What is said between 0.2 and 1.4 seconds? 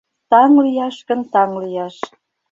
Таҥ лияш гын,